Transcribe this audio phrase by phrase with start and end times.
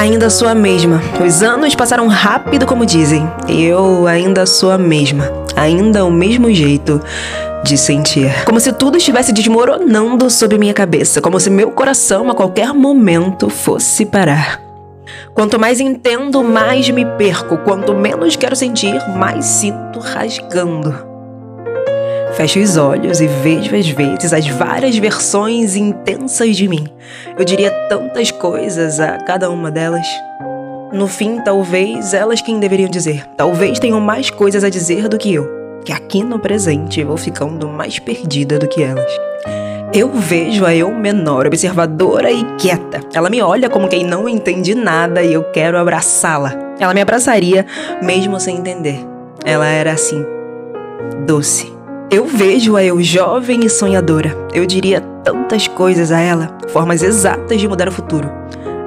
[0.00, 0.98] Ainda sou a mesma.
[1.22, 3.30] Os anos passaram rápido, como dizem.
[3.46, 5.30] Eu ainda sou a mesma.
[5.54, 7.02] Ainda o mesmo jeito
[7.62, 8.32] de sentir.
[8.46, 13.50] Como se tudo estivesse desmoronando sob minha cabeça, como se meu coração a qualquer momento
[13.50, 14.58] fosse parar.
[15.34, 17.58] Quanto mais entendo, mais me perco.
[17.58, 21.09] Quanto menos quero sentir, mais sinto rasgando.
[22.40, 26.88] Fecho os olhos e vejo às vezes as várias versões intensas de mim.
[27.38, 30.06] Eu diria tantas coisas a cada uma delas.
[30.90, 33.26] No fim, talvez elas quem deveriam dizer.
[33.36, 35.46] Talvez tenham mais coisas a dizer do que eu.
[35.84, 39.12] Que aqui no presente vou ficando mais perdida do que elas.
[39.92, 43.02] Eu vejo a eu menor, observadora e quieta.
[43.12, 46.54] Ela me olha como quem não entende nada e eu quero abraçá-la.
[46.78, 47.66] Ela me abraçaria
[48.02, 48.98] mesmo sem entender.
[49.44, 50.24] Ela era assim,
[51.26, 51.79] doce
[52.10, 54.36] eu vejo a eu jovem e sonhadora.
[54.52, 58.28] Eu diria tantas coisas a ela, formas exatas de mudar o futuro,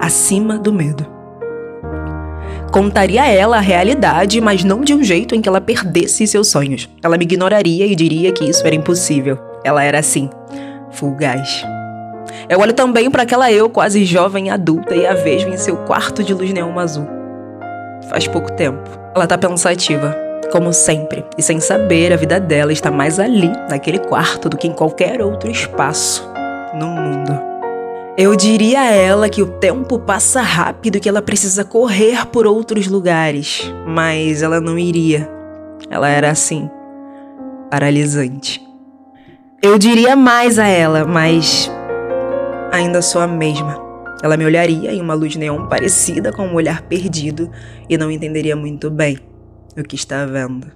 [0.00, 1.06] acima do medo.
[2.72, 6.48] Contaria a ela a realidade, mas não de um jeito em que ela perdesse seus
[6.48, 6.88] sonhos.
[7.02, 9.38] Ela me ignoraria e diria que isso era impossível.
[9.62, 10.28] Ela era assim,
[10.90, 11.64] fugaz.
[12.48, 16.24] Eu olho também para aquela eu quase jovem adulta e a vejo em seu quarto
[16.24, 17.06] de luz neon azul.
[18.08, 18.90] Faz pouco tempo.
[19.14, 23.98] Ela tá pensativa como sempre, e sem saber, a vida dela está mais ali, naquele
[23.98, 26.30] quarto, do que em qualquer outro espaço
[26.74, 27.32] no mundo.
[28.18, 32.46] Eu diria a ela que o tempo passa rápido e que ela precisa correr por
[32.46, 35.26] outros lugares, mas ela não iria.
[35.88, 36.68] Ela era assim,
[37.70, 38.62] paralisante.
[39.62, 41.70] Eu diria mais a ela, mas
[42.70, 43.80] ainda sou a mesma.
[44.22, 47.50] Ela me olharia em uma luz neon parecida com um olhar perdido
[47.88, 49.31] e não entenderia muito bem
[49.80, 50.66] o que está vendo.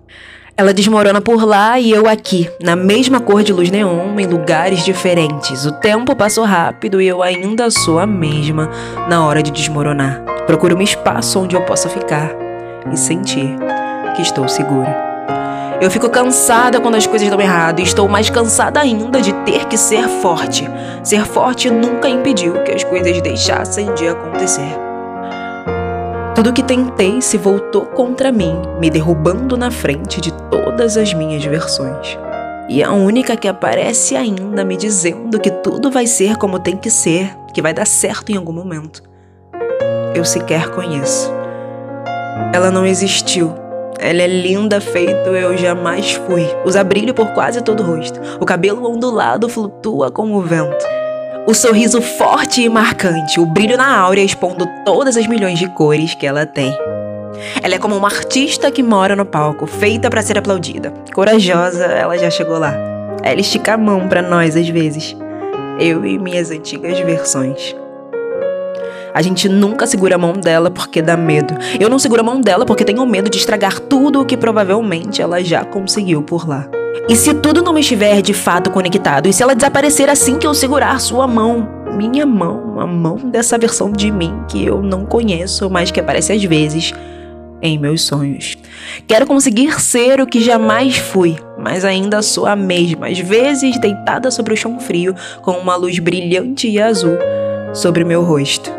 [0.57, 4.83] Ela desmorona por lá e eu aqui, na mesma cor de luz neon, em lugares
[4.83, 5.67] diferentes.
[5.67, 8.71] O tempo passou rápido e eu ainda sou a mesma
[9.07, 10.23] na hora de desmoronar.
[10.47, 12.31] Procuro um espaço onde eu possa ficar
[12.91, 13.55] e sentir
[14.15, 15.05] que estou segura.
[15.79, 19.67] Eu fico cansada quando as coisas dão errado e estou mais cansada ainda de ter
[19.67, 20.67] que ser forte.
[21.03, 24.86] Ser forte nunca impediu que as coisas deixassem de acontecer.
[26.37, 31.43] Tudo que tentei se voltou contra mim, me derrubando na frente de todas as minhas
[31.43, 32.19] versões.
[32.69, 36.91] E a única que aparece ainda me dizendo que tudo vai ser como tem que
[36.91, 39.03] ser, que vai dar certo em algum momento.
[40.15, 41.33] Eu sequer conheço.
[42.53, 43.55] Ela não existiu.
[43.99, 46.47] Ela é linda feito eu jamais fui.
[46.67, 48.21] Usa brilho por quase todo o rosto.
[48.39, 50.85] O cabelo ondulado flutua com o vento
[51.47, 56.15] o sorriso forte e marcante, o brilho na áurea expondo todas as milhões de cores
[56.15, 56.77] que ela tem.
[57.63, 60.93] Ela é como uma artista que mora no palco, feita para ser aplaudida.
[61.15, 62.75] Corajosa, ela já chegou lá.
[63.23, 65.17] Ela estica a mão para nós às vezes.
[65.79, 67.77] Eu e minhas antigas versões.
[69.15, 71.55] A gente nunca segura a mão dela porque dá medo.
[71.79, 75.23] Eu não seguro a mão dela porque tenho medo de estragar tudo o que provavelmente
[75.23, 76.69] ela já conseguiu por lá.
[77.09, 80.55] E se tudo não estiver de fato conectado, e se ela desaparecer assim que eu
[80.55, 85.71] segurar sua mão, minha mão, a mão dessa versão de mim que eu não conheço,
[85.71, 86.93] mas que aparece às vezes
[87.63, 88.57] em meus sonhos.
[89.07, 94.31] Quero conseguir ser o que jamais fui, mas ainda sou a mesma, às vezes deitada
[94.31, 97.17] sobre o chão frio, com uma luz brilhante e azul
[97.73, 98.71] sobre meu rosto.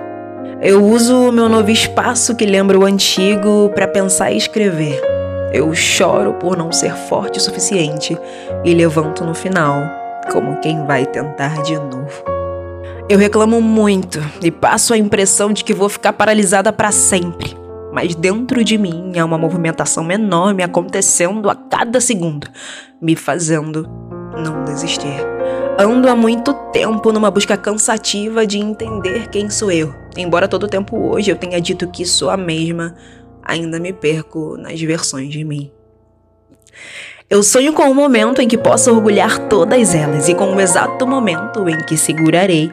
[0.62, 5.17] Eu uso o meu novo espaço que lembra o antigo para pensar e escrever.
[5.54, 8.18] Eu choro por não ser forte o suficiente
[8.66, 9.82] e levanto no final,
[10.32, 12.24] como quem vai tentar de novo.
[13.10, 17.56] Eu reclamo muito e passo a impressão de que vou ficar paralisada para sempre.
[17.94, 22.48] Mas dentro de mim há uma movimentação enorme acontecendo a cada segundo,
[23.02, 23.90] me fazendo
[24.36, 25.26] não desistir.
[25.80, 29.94] Ando há muito tempo numa busca cansativa de entender quem sou eu.
[30.18, 32.96] Embora todo tempo hoje eu tenha dito que sou a mesma,
[33.48, 35.72] ainda me perco nas versões de mim.
[37.30, 41.08] Eu sonho com o momento em que possa orgulhar todas elas e com o exato
[41.08, 42.72] momento em que segurarei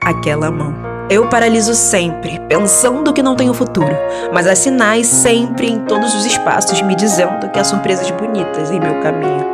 [0.00, 0.74] aquela mão.
[1.10, 3.94] Eu paraliso sempre, pensando que não tenho futuro,
[4.32, 8.80] mas há sinais sempre em todos os espaços me dizendo que há surpresas bonitas em
[8.80, 9.44] meu caminho.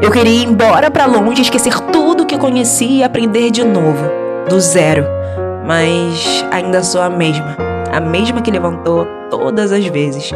[0.00, 4.04] Eu queria ir embora para longe, esquecer tudo que conheci e aprender de novo,
[4.48, 5.04] do zero,
[5.66, 7.56] mas ainda sou a mesma,
[7.98, 10.30] a mesma que levantou todas as vezes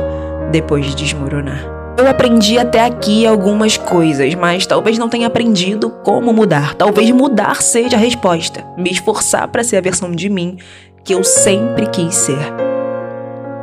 [0.50, 1.64] depois de desmoronar.
[1.96, 6.74] Eu aprendi até aqui algumas coisas, mas talvez não tenha aprendido como mudar.
[6.74, 8.64] Talvez mudar seja a resposta.
[8.76, 10.58] Me esforçar para ser a versão de mim
[11.04, 12.52] que eu sempre quis ser.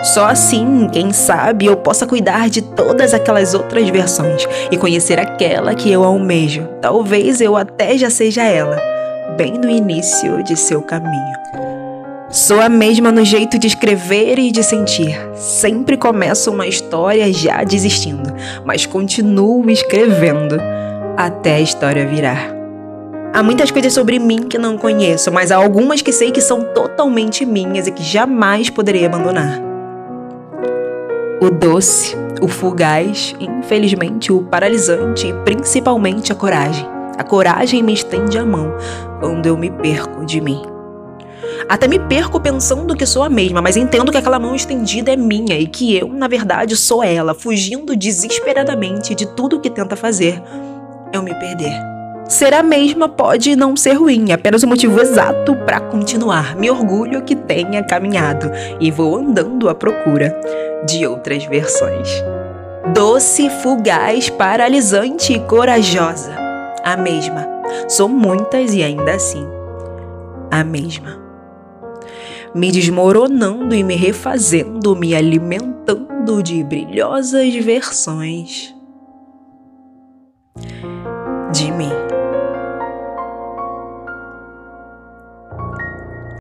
[0.01, 5.75] Só assim, quem sabe, eu possa cuidar de todas aquelas outras versões e conhecer aquela
[5.75, 6.65] que eu almejo.
[6.81, 8.79] Talvez eu até já seja ela,
[9.35, 11.78] bem no início de seu caminho.
[12.31, 15.19] Sou a mesma no jeito de escrever e de sentir.
[15.33, 18.31] Sempre começo uma história já desistindo,
[18.63, 20.55] mas continuo escrevendo
[21.17, 22.53] até a história virar.
[23.33, 26.61] Há muitas coisas sobre mim que não conheço, mas há algumas que sei que são
[26.71, 29.59] totalmente minhas e que jamais poderei abandonar.
[31.41, 36.87] O doce, o fugaz, infelizmente o paralisante e principalmente a coragem.
[37.17, 38.71] A coragem me estende a mão
[39.19, 40.61] quando eu me perco de mim.
[41.69, 45.15] Até me perco pensando que sou a mesma, mas entendo que aquela mão estendida é
[45.15, 50.41] minha e que eu, na verdade, sou ela, fugindo desesperadamente de tudo que tenta fazer
[51.13, 51.71] eu me perder.
[52.27, 56.55] Ser a mesma pode não ser ruim, apenas o motivo exato para continuar.
[56.55, 60.35] Me orgulho que tenha caminhado e vou andando à procura
[60.87, 62.09] de outras versões.
[62.95, 66.31] Doce, fugaz, paralisante e corajosa.
[66.83, 67.47] A mesma.
[67.87, 69.47] Sou muitas e ainda assim
[70.51, 71.18] a mesma
[72.53, 78.75] me desmoronando e me refazendo, me alimentando de brilhosas versões
[81.53, 81.88] de mim.